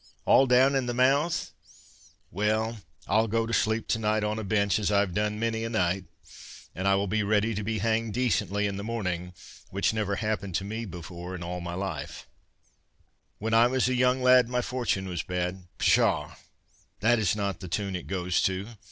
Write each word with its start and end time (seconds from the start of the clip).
—all 0.25 0.47
down 0.47 0.73
in 0.73 0.87
the 0.87 0.95
mouth—well—I'll 0.95 3.27
go 3.27 3.45
to 3.45 3.53
sleep 3.53 3.87
to 3.89 3.99
night 3.99 4.23
on 4.23 4.39
a 4.39 4.43
bench, 4.43 4.79
as 4.79 4.91
I've 4.91 5.13
done 5.13 5.37
many 5.39 5.63
a 5.63 5.69
night, 5.69 6.05
and 6.73 6.87
I 6.87 6.95
will 6.95 7.05
be 7.05 7.21
ready 7.21 7.53
to 7.53 7.63
be 7.63 7.77
hanged 7.77 8.15
decently 8.15 8.65
in 8.65 8.77
the 8.77 8.83
morning, 8.83 9.31
which 9.69 9.93
never 9.93 10.15
happened 10.15 10.55
to 10.55 10.63
me 10.63 10.85
before 10.85 11.35
in 11.35 11.43
all 11.43 11.61
my 11.61 11.75
life— 11.75 12.27
When 13.37 13.53
I 13.53 13.67
was 13.67 13.87
a 13.87 13.93
young 13.93 14.23
lad, 14.23 14.49
My 14.49 14.63
fortune 14.63 15.07
was 15.07 15.21
bad—' 15.21 15.67
Pshaw! 15.77 16.35
This 17.01 17.19
is 17.19 17.35
not 17.35 17.59
the 17.59 17.67
tune 17.67 17.95
it 17.95 18.07
goes 18.07 18.41
to." 18.41 18.69